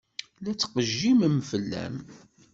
La 0.43 0.51
ttqejjimen 0.53 1.35
fell-am. 1.49 1.97